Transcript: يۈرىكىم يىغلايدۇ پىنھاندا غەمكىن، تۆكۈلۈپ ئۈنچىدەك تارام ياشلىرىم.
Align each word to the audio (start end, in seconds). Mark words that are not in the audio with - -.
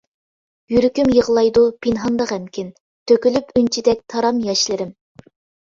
يۈرىكىم 0.71 1.11
يىغلايدۇ 1.15 1.65
پىنھاندا 1.87 2.27
غەمكىن، 2.33 2.73
تۆكۈلۈپ 3.13 3.55
ئۈنچىدەك 3.61 4.05
تارام 4.15 4.41
ياشلىرىم. 4.51 4.95